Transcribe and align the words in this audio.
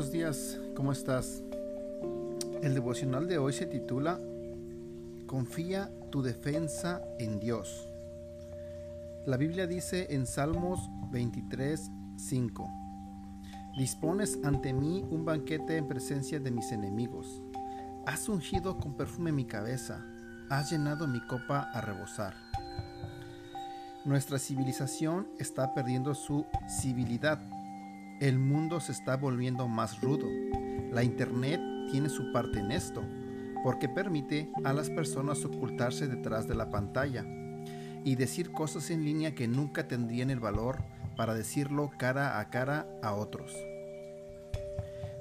buenos 0.00 0.14
días, 0.14 0.58
¿cómo 0.74 0.92
estás? 0.92 1.42
El 2.62 2.72
devocional 2.72 3.28
de 3.28 3.36
hoy 3.36 3.52
se 3.52 3.66
titula 3.66 4.18
Confía 5.26 5.90
tu 6.10 6.22
defensa 6.22 7.02
en 7.18 7.38
Dios. 7.38 7.86
La 9.26 9.36
Biblia 9.36 9.66
dice 9.66 10.06
en 10.08 10.26
Salmos 10.26 10.80
23, 11.10 11.90
5, 12.16 12.70
Dispones 13.76 14.38
ante 14.42 14.72
mí 14.72 15.04
un 15.10 15.26
banquete 15.26 15.76
en 15.76 15.86
presencia 15.86 16.40
de 16.40 16.50
mis 16.50 16.72
enemigos. 16.72 17.42
Has 18.06 18.26
ungido 18.30 18.78
con 18.78 18.96
perfume 18.96 19.32
mi 19.32 19.44
cabeza, 19.44 20.02
has 20.48 20.70
llenado 20.70 21.06
mi 21.08 21.20
copa 21.26 21.68
a 21.74 21.82
rebosar. 21.82 22.32
Nuestra 24.06 24.38
civilización 24.38 25.28
está 25.38 25.74
perdiendo 25.74 26.14
su 26.14 26.46
civilidad 26.70 27.38
el 28.20 28.38
mundo 28.38 28.80
se 28.80 28.92
está 28.92 29.16
volviendo 29.16 29.66
más 29.66 30.02
rudo. 30.02 30.28
La 30.92 31.02
Internet 31.02 31.58
tiene 31.90 32.10
su 32.10 32.32
parte 32.32 32.58
en 32.58 32.70
esto, 32.70 33.02
porque 33.64 33.88
permite 33.88 34.52
a 34.62 34.74
las 34.74 34.90
personas 34.90 35.42
ocultarse 35.46 36.06
detrás 36.06 36.46
de 36.46 36.54
la 36.54 36.70
pantalla 36.70 37.24
y 38.04 38.16
decir 38.16 38.52
cosas 38.52 38.90
en 38.90 39.04
línea 39.04 39.34
que 39.34 39.48
nunca 39.48 39.88
tendrían 39.88 40.28
el 40.28 40.38
valor 40.38 40.78
para 41.16 41.34
decirlo 41.34 41.90
cara 41.98 42.38
a 42.38 42.50
cara 42.50 42.86
a 43.02 43.14
otros. 43.14 43.56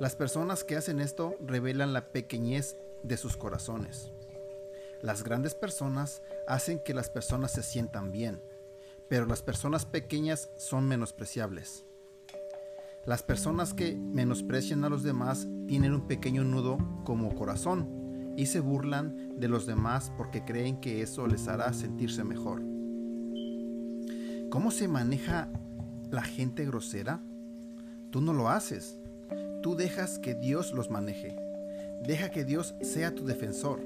Las 0.00 0.16
personas 0.16 0.64
que 0.64 0.76
hacen 0.76 0.98
esto 1.00 1.36
revelan 1.40 1.92
la 1.92 2.12
pequeñez 2.12 2.78
de 3.02 3.18
sus 3.18 3.36
corazones. 3.36 4.10
Las 5.02 5.22
grandes 5.22 5.54
personas 5.54 6.22
hacen 6.48 6.78
que 6.78 6.94
las 6.94 7.10
personas 7.10 7.52
se 7.52 7.62
sientan 7.62 8.10
bien, 8.10 8.40
pero 9.08 9.26
las 9.26 9.42
personas 9.42 9.84
pequeñas 9.84 10.50
son 10.56 10.88
menospreciables. 10.88 11.84
Las 13.06 13.22
personas 13.22 13.72
que 13.72 13.94
menosprecian 13.94 14.82
a 14.82 14.88
los 14.88 15.04
demás 15.04 15.46
tienen 15.68 15.94
un 15.94 16.08
pequeño 16.08 16.42
nudo 16.42 16.76
como 17.04 17.36
corazón 17.36 18.34
y 18.36 18.46
se 18.46 18.58
burlan 18.58 19.38
de 19.38 19.46
los 19.46 19.64
demás 19.64 20.12
porque 20.16 20.44
creen 20.44 20.80
que 20.80 21.02
eso 21.02 21.28
les 21.28 21.46
hará 21.46 21.72
sentirse 21.72 22.24
mejor. 22.24 22.62
¿Cómo 24.50 24.72
se 24.72 24.88
maneja 24.88 25.48
la 26.10 26.22
gente 26.22 26.64
grosera? 26.66 27.20
Tú 28.10 28.20
no 28.20 28.32
lo 28.32 28.48
haces. 28.48 28.98
Tú 29.62 29.76
dejas 29.76 30.18
que 30.18 30.34
Dios 30.34 30.72
los 30.72 30.90
maneje. 30.90 31.36
Deja 32.04 32.32
que 32.32 32.44
Dios 32.44 32.74
sea 32.82 33.14
tu 33.14 33.24
defensor. 33.24 33.82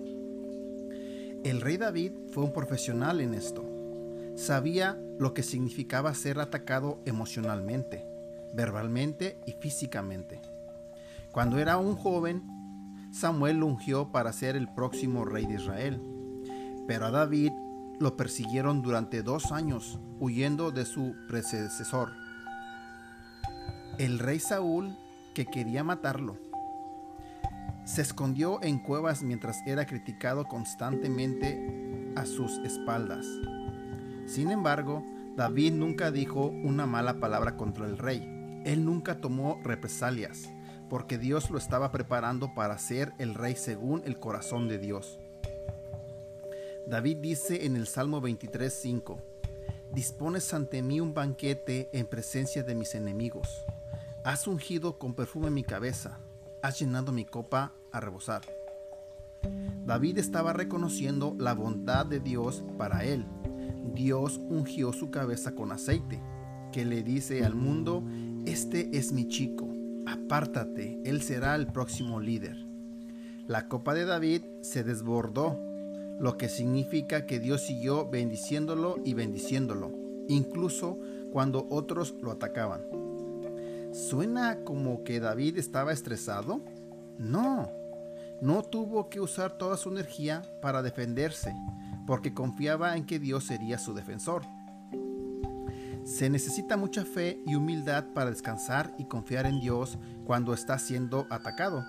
El 1.44 1.60
rey 1.60 1.76
David 1.76 2.12
fue 2.32 2.44
un 2.44 2.54
profesional 2.54 3.20
en 3.20 3.34
esto. 3.34 3.66
Sabía 4.34 4.98
lo 5.18 5.34
que 5.34 5.42
significaba 5.42 6.14
ser 6.14 6.38
atacado 6.38 7.02
emocionalmente 7.04 8.09
verbalmente 8.54 9.40
y 9.46 9.52
físicamente. 9.52 10.40
Cuando 11.32 11.58
era 11.58 11.78
un 11.78 11.94
joven, 11.94 12.42
Samuel 13.12 13.58
lo 13.58 13.66
ungió 13.66 14.10
para 14.10 14.32
ser 14.32 14.56
el 14.56 14.68
próximo 14.68 15.24
rey 15.24 15.46
de 15.46 15.54
Israel. 15.54 16.00
Pero 16.86 17.06
a 17.06 17.10
David 17.10 17.52
lo 17.98 18.16
persiguieron 18.16 18.82
durante 18.82 19.22
dos 19.22 19.52
años, 19.52 20.00
huyendo 20.18 20.70
de 20.70 20.84
su 20.84 21.14
predecesor, 21.28 22.12
el 23.98 24.18
rey 24.18 24.40
Saúl, 24.40 24.96
que 25.34 25.46
quería 25.46 25.84
matarlo. 25.84 26.38
Se 27.84 28.02
escondió 28.02 28.62
en 28.62 28.78
cuevas 28.78 29.22
mientras 29.22 29.58
era 29.66 29.86
criticado 29.86 30.44
constantemente 30.46 32.12
a 32.16 32.24
sus 32.24 32.58
espaldas. 32.58 33.26
Sin 34.26 34.50
embargo, 34.50 35.04
David 35.36 35.74
nunca 35.74 36.10
dijo 36.10 36.46
una 36.46 36.86
mala 36.86 37.20
palabra 37.20 37.56
contra 37.56 37.86
el 37.86 37.98
rey 37.98 38.39
él 38.64 38.84
nunca 38.84 39.18
tomó 39.20 39.60
represalias, 39.62 40.48
porque 40.88 41.18
Dios 41.18 41.50
lo 41.50 41.58
estaba 41.58 41.92
preparando 41.92 42.54
para 42.54 42.78
ser 42.78 43.12
el 43.18 43.34
rey 43.34 43.56
según 43.56 44.02
el 44.04 44.18
corazón 44.18 44.68
de 44.68 44.78
Dios. 44.78 45.18
David 46.86 47.18
dice 47.18 47.66
en 47.66 47.76
el 47.76 47.86
Salmo 47.86 48.20
23:5, 48.20 49.18
Dispones 49.92 50.54
ante 50.54 50.82
mí 50.82 51.00
un 51.00 51.14
banquete 51.14 51.88
en 51.92 52.06
presencia 52.06 52.62
de 52.62 52.74
mis 52.74 52.94
enemigos. 52.94 53.64
Has 54.24 54.46
ungido 54.46 54.98
con 54.98 55.14
perfume 55.14 55.50
mi 55.50 55.64
cabeza, 55.64 56.18
has 56.62 56.78
llenado 56.78 57.12
mi 57.12 57.24
copa 57.24 57.72
a 57.90 58.00
rebosar. 58.00 58.42
David 59.86 60.18
estaba 60.18 60.52
reconociendo 60.52 61.34
la 61.38 61.54
bondad 61.54 62.06
de 62.06 62.20
Dios 62.20 62.62
para 62.78 63.04
él. 63.04 63.24
Dios 63.94 64.38
ungió 64.48 64.92
su 64.92 65.10
cabeza 65.10 65.54
con 65.54 65.72
aceite, 65.72 66.20
que 66.72 66.84
le 66.84 67.02
dice 67.02 67.44
al 67.44 67.54
mundo 67.54 68.04
este 68.46 68.96
es 68.96 69.12
mi 69.12 69.28
chico, 69.28 69.68
apártate, 70.06 71.00
él 71.04 71.22
será 71.22 71.54
el 71.54 71.66
próximo 71.66 72.20
líder. 72.20 72.56
La 73.46 73.68
copa 73.68 73.94
de 73.94 74.04
David 74.04 74.42
se 74.62 74.82
desbordó, 74.84 75.58
lo 76.18 76.36
que 76.36 76.48
significa 76.48 77.26
que 77.26 77.38
Dios 77.38 77.62
siguió 77.62 78.08
bendiciéndolo 78.08 78.96
y 79.04 79.14
bendiciéndolo, 79.14 79.92
incluso 80.28 80.98
cuando 81.32 81.66
otros 81.70 82.14
lo 82.22 82.30
atacaban. 82.30 82.82
¿Suena 83.92 84.64
como 84.64 85.02
que 85.04 85.20
David 85.20 85.58
estaba 85.58 85.92
estresado? 85.92 86.60
No, 87.18 87.70
no 88.40 88.62
tuvo 88.62 89.10
que 89.10 89.20
usar 89.20 89.58
toda 89.58 89.76
su 89.76 89.90
energía 89.90 90.42
para 90.62 90.82
defenderse, 90.82 91.52
porque 92.06 92.32
confiaba 92.32 92.96
en 92.96 93.04
que 93.04 93.18
Dios 93.18 93.44
sería 93.44 93.78
su 93.78 93.94
defensor. 93.94 94.42
Se 96.04 96.30
necesita 96.30 96.76
mucha 96.76 97.04
fe 97.04 97.42
y 97.46 97.54
humildad 97.54 98.06
para 98.14 98.30
descansar 98.30 98.94
y 98.98 99.04
confiar 99.04 99.46
en 99.46 99.60
Dios 99.60 99.98
cuando 100.24 100.54
está 100.54 100.78
siendo 100.78 101.26
atacado, 101.30 101.84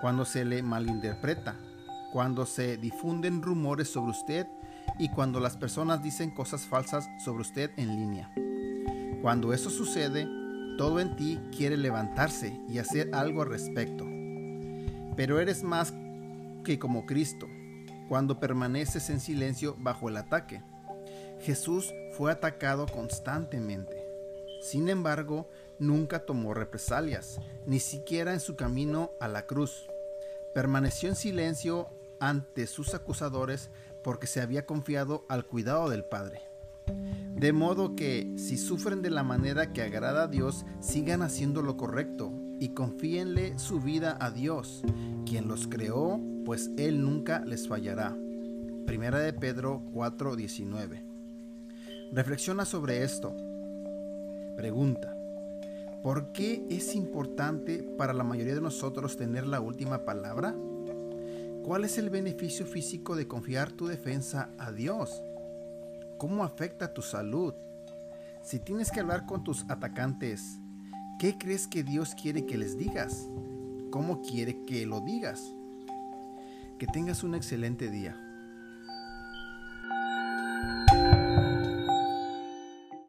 cuando 0.00 0.24
se 0.24 0.44
le 0.44 0.62
malinterpreta, 0.62 1.56
cuando 2.12 2.46
se 2.46 2.76
difunden 2.76 3.42
rumores 3.42 3.88
sobre 3.88 4.10
usted 4.10 4.46
y 4.98 5.08
cuando 5.08 5.40
las 5.40 5.56
personas 5.56 6.02
dicen 6.02 6.30
cosas 6.30 6.66
falsas 6.66 7.08
sobre 7.24 7.42
usted 7.42 7.70
en 7.76 7.88
línea. 7.88 8.32
Cuando 9.22 9.52
eso 9.52 9.70
sucede, 9.70 10.28
todo 10.76 11.00
en 11.00 11.16
ti 11.16 11.40
quiere 11.56 11.76
levantarse 11.76 12.60
y 12.68 12.78
hacer 12.78 13.10
algo 13.14 13.42
al 13.42 13.48
respecto. 13.48 14.04
Pero 15.16 15.38
eres 15.38 15.62
más 15.62 15.92
que 16.64 16.78
como 16.78 17.06
Cristo, 17.06 17.46
cuando 18.08 18.40
permaneces 18.40 19.10
en 19.10 19.20
silencio 19.20 19.76
bajo 19.78 20.08
el 20.08 20.16
ataque. 20.16 20.62
Jesús 21.40 21.92
fue 22.12 22.32
atacado 22.32 22.86
constantemente. 22.86 24.04
Sin 24.60 24.88
embargo, 24.88 25.48
nunca 25.78 26.24
tomó 26.24 26.54
represalias, 26.54 27.40
ni 27.66 27.80
siquiera 27.80 28.32
en 28.32 28.40
su 28.40 28.56
camino 28.56 29.10
a 29.20 29.28
la 29.28 29.46
cruz. 29.46 29.86
Permaneció 30.54 31.08
en 31.08 31.16
silencio 31.16 31.88
ante 32.20 32.66
sus 32.66 32.94
acusadores 32.94 33.70
porque 34.02 34.26
se 34.26 34.40
había 34.40 34.64
confiado 34.64 35.26
al 35.28 35.46
cuidado 35.46 35.90
del 35.90 36.04
Padre. 36.04 36.40
De 37.34 37.52
modo 37.52 37.96
que 37.96 38.32
si 38.36 38.56
sufren 38.56 39.02
de 39.02 39.10
la 39.10 39.22
manera 39.22 39.72
que 39.72 39.82
agrada 39.82 40.24
a 40.24 40.28
Dios, 40.28 40.64
sigan 40.80 41.22
haciendo 41.22 41.62
lo 41.62 41.76
correcto 41.76 42.32
y 42.60 42.70
confíenle 42.70 43.58
su 43.58 43.80
vida 43.80 44.16
a 44.20 44.30
Dios, 44.30 44.82
quien 45.26 45.48
los 45.48 45.66
creó, 45.66 46.20
pues 46.44 46.70
Él 46.76 47.02
nunca 47.02 47.40
les 47.40 47.66
fallará. 47.66 48.16
Primera 48.86 49.18
de 49.18 49.32
Pedro 49.32 49.82
4:19 49.92 51.13
Reflexiona 52.14 52.64
sobre 52.64 53.02
esto. 53.02 53.34
Pregunta, 54.54 55.16
¿por 56.00 56.30
qué 56.30 56.64
es 56.70 56.94
importante 56.94 57.82
para 57.82 58.12
la 58.12 58.22
mayoría 58.22 58.54
de 58.54 58.60
nosotros 58.60 59.16
tener 59.16 59.48
la 59.48 59.60
última 59.60 60.04
palabra? 60.04 60.54
¿Cuál 61.64 61.82
es 61.82 61.98
el 61.98 62.10
beneficio 62.10 62.66
físico 62.66 63.16
de 63.16 63.26
confiar 63.26 63.72
tu 63.72 63.88
defensa 63.88 64.50
a 64.58 64.70
Dios? 64.70 65.24
¿Cómo 66.16 66.44
afecta 66.44 66.94
tu 66.94 67.02
salud? 67.02 67.52
Si 68.44 68.60
tienes 68.60 68.92
que 68.92 69.00
hablar 69.00 69.26
con 69.26 69.42
tus 69.42 69.68
atacantes, 69.68 70.60
¿qué 71.18 71.36
crees 71.36 71.66
que 71.66 71.82
Dios 71.82 72.14
quiere 72.14 72.46
que 72.46 72.56
les 72.56 72.78
digas? 72.78 73.28
¿Cómo 73.90 74.22
quiere 74.22 74.64
que 74.66 74.86
lo 74.86 75.00
digas? 75.00 75.42
Que 76.78 76.86
tengas 76.86 77.24
un 77.24 77.34
excelente 77.34 77.90
día. 77.90 78.23